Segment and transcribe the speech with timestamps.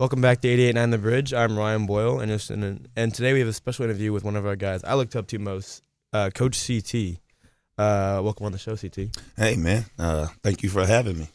[0.00, 1.32] Welcome back to 88.9 The Bridge.
[1.32, 4.44] I'm Ryan Boyle, and in, and today we have a special interview with one of
[4.44, 7.18] our guys I looked up to most, uh, Coach CT.
[7.78, 9.16] Uh, welcome on the show, CT.
[9.36, 11.28] Hey man, uh, thank you for having me.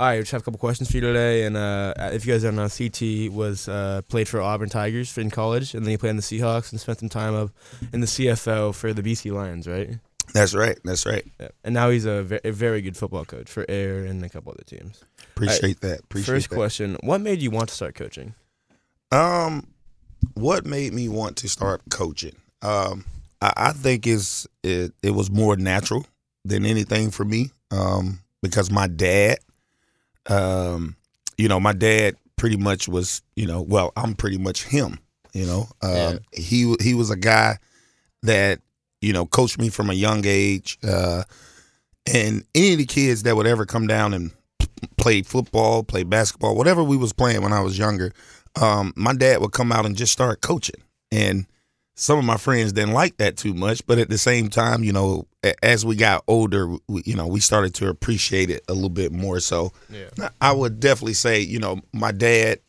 [0.00, 1.44] All right, we just have a couple questions for you today.
[1.44, 5.30] And uh, if you guys don't know, CT was uh, played for Auburn Tigers in
[5.30, 7.50] college, and then he played in the Seahawks and spent some time up
[7.92, 9.90] in the CFL for the BC Lions, right?
[10.32, 10.78] That's right.
[10.84, 11.24] That's right.
[11.40, 11.48] Yeah.
[11.64, 14.52] And now he's a, ve- a very good football coach for Air and a couple
[14.52, 15.04] other teams.
[15.36, 16.00] Appreciate that.
[16.00, 16.56] Appreciate First that.
[16.56, 18.34] question: What made you want to start coaching?
[19.10, 19.66] Um,
[20.34, 22.34] what made me want to start coaching?
[22.62, 23.04] Um,
[23.40, 26.06] I, I think is it, it was more natural
[26.44, 27.50] than anything for me.
[27.70, 29.38] Um, because my dad,
[30.28, 30.96] um,
[31.36, 34.98] you know, my dad pretty much was, you know, well, I'm pretty much him.
[35.32, 36.18] You know, um, Yeah.
[36.32, 37.58] he he was a guy
[38.22, 38.60] that
[39.02, 40.78] you know coached me from a young age.
[40.82, 41.24] Uh,
[42.12, 44.32] and any of the kids that would ever come down and
[44.96, 48.12] play football, play basketball, whatever we was playing when I was younger,
[48.60, 50.80] um, my dad would come out and just start coaching.
[51.12, 51.46] And
[51.94, 54.92] some of my friends didn't like that too much, but at the same time, you
[54.92, 55.26] know,
[55.62, 59.12] as we got older, we, you know, we started to appreciate it a little bit
[59.12, 59.40] more.
[59.40, 60.30] So Yeah.
[60.40, 62.60] I would definitely say, you know, my dad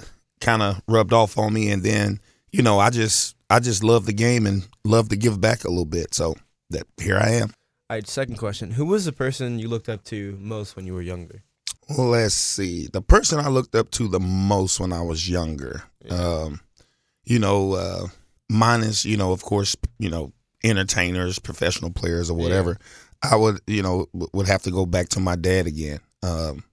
[0.42, 2.20] kind of rubbed off on me, and then,
[2.52, 5.70] you know, I just, I just love the game and love to give back a
[5.70, 6.14] little bit.
[6.14, 6.36] So
[6.70, 7.50] that here I am.
[7.90, 10.94] All right, second question: Who was the person you looked up to most when you
[10.94, 11.44] were younger?
[11.90, 12.88] Let's see.
[12.88, 16.62] The person I looked up to the most when I was younger, um,
[17.26, 18.08] you know, uh,
[18.50, 20.32] minus, you know, of course, you know,
[20.64, 22.78] entertainers, professional players, or whatever.
[23.22, 26.00] I would, you know, would have to go back to my dad again.
[26.24, 26.64] Um,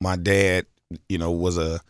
[0.00, 0.66] my dad,
[1.08, 1.80] you know, was a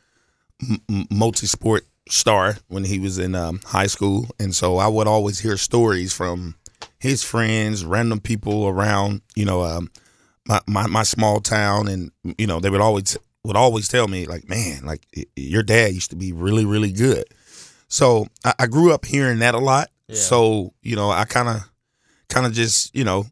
[0.63, 5.07] m- m- multi-sport star when he was in um, high school, and so I would
[5.07, 6.55] always hear stories from
[6.99, 9.91] his friends, random people around, you know, um,
[10.47, 14.27] my, my my small town, and you know, they would always would always tell me
[14.27, 17.25] like, man, like your dad used to be really really good.
[17.89, 19.91] So I, I grew up hearing that a lot.
[20.09, 20.17] Yeah.
[20.17, 21.69] So you know, I kind of
[22.29, 23.27] kind of just you know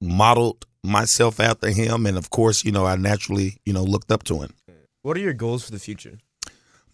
[0.00, 4.24] modeled myself after him, and of course, you know, I naturally you know looked up
[4.24, 4.54] to him.
[5.02, 6.18] What are your goals for the future?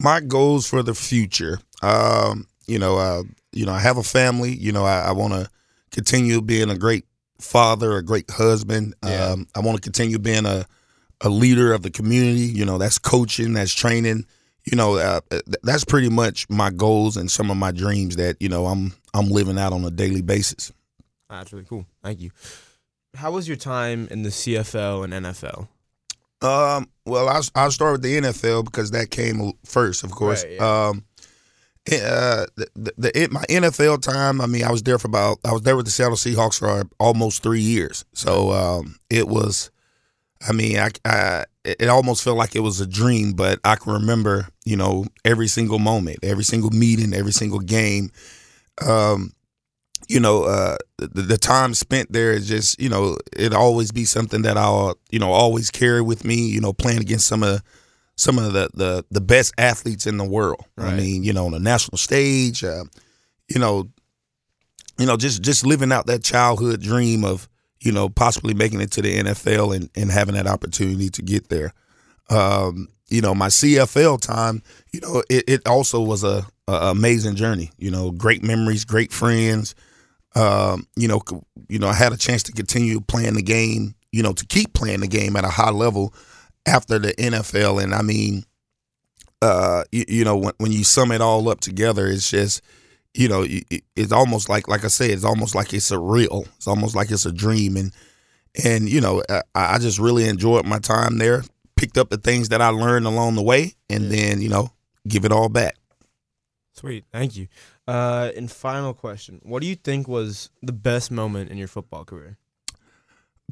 [0.03, 3.23] My goals for the future, um, you know, uh,
[3.53, 4.55] you know, I have a family.
[4.55, 5.49] You know, I, I want to
[5.91, 7.05] continue being a great
[7.39, 8.95] father, a great husband.
[9.05, 9.27] Yeah.
[9.27, 10.67] Um, I want to continue being a
[11.21, 12.47] a leader of the community.
[12.47, 14.25] You know, that's coaching, that's training.
[14.65, 18.37] You know, uh, th- that's pretty much my goals and some of my dreams that
[18.41, 20.73] you know I'm I'm living out on a daily basis.
[21.29, 21.87] That's really cool.
[22.03, 22.31] Thank you.
[23.15, 25.69] How was your time in the CFL and NFL?
[26.43, 30.45] Um, well, I'll, I'll start with the NFL because that came first, of course.
[30.45, 30.89] Right, yeah.
[30.89, 31.05] Um,
[31.91, 34.41] uh, the, the, the it, my NFL time.
[34.41, 35.39] I mean, I was there for about.
[35.45, 38.05] I was there with the Seattle Seahawks for almost three years.
[38.13, 39.71] So um, it was.
[40.47, 43.93] I mean, I, I it almost felt like it was a dream, but I can
[43.93, 48.11] remember, you know, every single moment, every single meeting, every single game.
[48.87, 49.33] Um,
[50.11, 54.05] you know, uh, the, the time spent there is just, you know, it always be
[54.05, 56.35] something that I'll, you know, always carry with me.
[56.35, 57.63] You know, playing against some of
[58.17, 60.65] some of the the, the best athletes in the world.
[60.77, 62.85] I mean, you know, on the national stage, uh,
[63.47, 63.89] you know,
[64.99, 68.91] you know, just just living out that childhood dream of, you know, possibly making it
[68.93, 71.73] to the NFL and and having that opportunity to get there.
[72.31, 77.37] Um, you know, my CFL time, you know, it, it also was a, a amazing
[77.37, 77.71] journey.
[77.79, 79.77] You know, great memories, great friends.
[80.35, 81.21] Um, you know,
[81.69, 83.95] you know, I had a chance to continue playing the game.
[84.13, 86.13] You know, to keep playing the game at a high level
[86.67, 88.45] after the NFL, and I mean,
[89.43, 92.61] uh, you, you know, when when you sum it all up together, it's just,
[93.15, 95.99] you know, it- it- it's almost like, like I said, it's almost like it's a
[95.99, 96.45] real.
[96.57, 97.93] It's almost like it's a dream, and
[98.65, 101.45] and you know, I, I just really enjoyed my time there.
[101.77, 104.71] Picked up the things that I learned along the way, and then you know,
[105.09, 105.77] give it all back.
[106.75, 107.49] Sweet, thank you.
[107.91, 112.05] Uh, and final question: What do you think was the best moment in your football
[112.05, 112.37] career?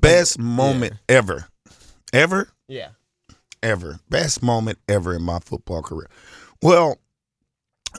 [0.00, 1.49] Best moment ever,
[2.12, 2.49] ever.
[2.69, 2.91] Yeah.
[3.62, 3.99] ever.
[4.09, 6.09] Best moment ever in my football career.
[6.62, 6.99] Well,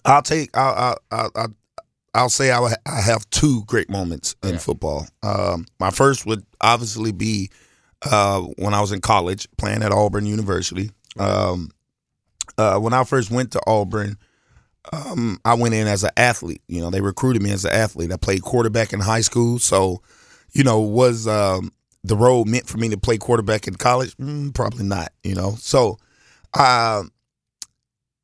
[0.06, 0.56] I'll take.
[0.56, 0.74] I'll.
[0.76, 0.98] I'll.
[1.12, 1.56] I'll, I'll
[2.16, 4.58] I'll say I, I have two great moments in Yeah.
[4.58, 5.08] football.
[5.22, 7.52] Um, my first would obviously be
[8.02, 10.90] uh, when I was in college playing at Auburn University.
[11.20, 11.70] Um,
[12.58, 14.18] uh, when I first went to Auburn,
[14.92, 16.62] um, I went in as an athlete.
[16.68, 18.12] You know, they recruited me as an athlete.
[18.12, 20.02] I played quarterback in high school, so
[20.52, 21.72] you know was um,
[22.04, 24.16] the role meant for me to play quarterback in college?
[24.18, 25.12] Mm, probably not.
[25.24, 25.98] You know, so
[26.54, 27.04] uh,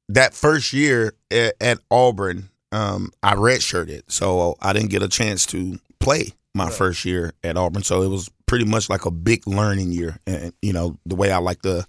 [0.09, 5.45] that first year at, at Auburn, um, I redshirted, so I didn't get a chance
[5.47, 6.73] to play my Right.
[6.73, 7.83] first year at Auburn.
[7.83, 11.31] So it was pretty much like a big learning year, and you know the way
[11.31, 11.85] I like to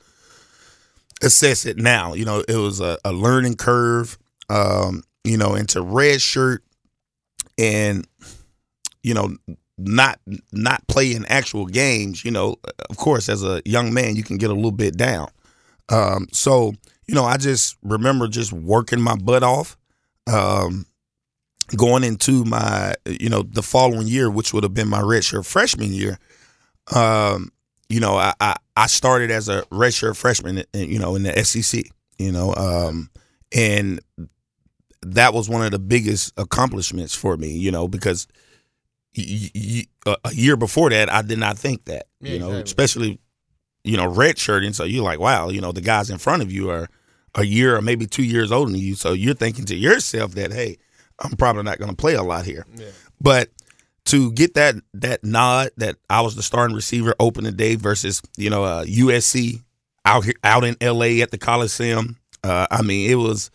[1.23, 2.15] assess it now.
[2.15, 4.19] You know, it was a, a learning curve.
[4.49, 6.63] Um, you know, into red shirt
[7.59, 8.07] and
[9.03, 9.37] you know
[9.79, 10.19] not
[10.53, 12.25] not playing actual games.
[12.25, 12.57] You know,
[12.89, 15.29] of course, as a young man, you can get a little bit down.
[15.89, 16.75] Um, so
[17.07, 19.77] you know, I just remember just working my butt off.
[20.29, 20.87] Um,
[21.77, 25.93] going into my you know the following year, which would have been my redshirt freshman
[25.93, 26.19] year.
[26.95, 27.51] Um,
[27.89, 31.45] you know, I, I, I started as a redshirt freshman, in, you know, in the
[31.45, 31.85] SEC.
[32.19, 33.11] You know, um,
[33.55, 34.01] and
[35.03, 37.49] that was one of the biggest accomplishments for me.
[37.51, 38.27] You know, because
[39.17, 42.07] y- y- a year before that, I did not think that.
[42.21, 42.63] Yeah, you know, exactly.
[42.65, 43.21] especially
[43.85, 44.75] you know redshirting.
[44.75, 46.89] So you're like, wow, you know, the guys in front of you are
[47.35, 48.95] a year or maybe two years older than you.
[48.95, 50.79] So you're thinking to yourself that, hey,
[51.19, 52.67] I'm probably not going to play a lot here.
[52.75, 52.87] Yeah.
[53.21, 53.51] But
[54.07, 58.51] to get that that nod that I was the starting receiver opening day versus you
[58.51, 59.63] know uh, USC
[60.05, 63.51] out here out in LA at the Coliseum, uh, I mean it was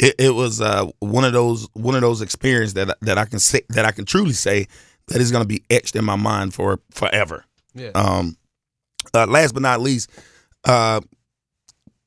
[0.00, 3.38] it, it was uh, one of those one of those experiences that that I can
[3.38, 4.66] say that I can truly say
[5.08, 7.44] that is going to be etched in my mind for forever.
[7.74, 7.90] Yeah.
[7.94, 8.36] Um,
[9.14, 10.10] uh, last but not least,
[10.64, 11.00] uh,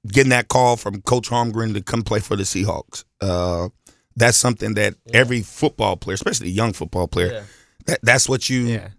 [0.07, 3.03] getting that call from Coach Holmgren to come play for the Seahawks.
[3.21, 3.69] Uh,
[4.15, 5.17] that's something that Yeah.
[5.19, 7.43] every football player, especially a young football player, yeah.
[7.85, 8.89] that, that's what you Yeah.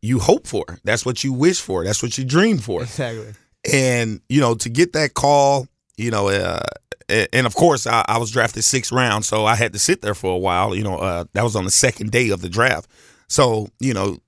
[0.00, 0.64] you hope for.
[0.84, 1.84] That's what you wish for.
[1.84, 2.82] That's what you dream for.
[2.82, 3.34] Exactly.
[3.72, 5.66] And you know, to get that call,
[5.96, 6.60] you know, uh,
[7.08, 10.14] and of course, I, I was drafted sixth round, so I had to sit there
[10.14, 10.74] for a while.
[10.74, 12.88] You know, uh, that was on the second day of the draft.
[13.28, 14.18] So you know,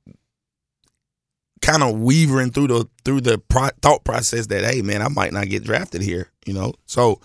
[1.62, 5.32] kind of weavering through the through the pro- thought process that hey, man, I might
[5.32, 6.31] not get drafted here.
[6.47, 7.21] You know, so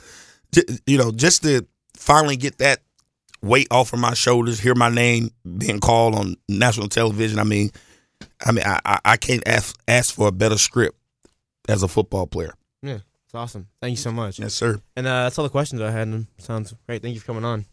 [0.86, 1.66] you know, just to
[1.96, 2.80] finally get that
[3.42, 7.40] weight off of my shoulders, hear my name being called on national television.
[7.40, 7.72] I mean,
[8.46, 10.98] I mean, I I, I can't ask ask for a better script
[11.68, 12.54] as a football player.
[12.82, 13.00] Yeah.
[13.30, 13.68] It's awesome.
[13.80, 14.40] Thank you so much.
[14.40, 14.82] Yes, sir.
[14.96, 16.08] And uh, that's all the questions I had.
[16.08, 17.04] And sounds great.
[17.04, 17.66] Thank you for coming on.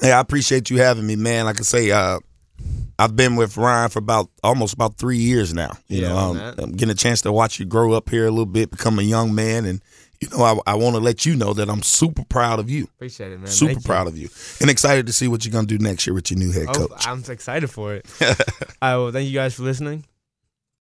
[0.00, 1.46] Hey, I appreciate you having me, man.
[1.46, 2.20] Like I say, uh,
[2.96, 5.72] I've been with Ryan for about almost about three years now.
[5.88, 6.54] You Yeah, know, um.
[6.58, 9.02] I'm getting a chance to watch you grow up here a little bit, become a
[9.02, 9.82] young man, and
[10.20, 12.84] you know, I, I want to let you know that I'm super proud of you,
[12.84, 13.46] Appreciate it, man.
[13.48, 13.86] super Thank you.
[13.88, 14.28] proud of you,
[14.60, 16.86] and excited to see what you're gonna do next year with your new head Oh,
[16.86, 17.06] coach.
[17.08, 18.06] I'm excited for it.
[18.20, 20.04] All right, well, thank you guys for listening.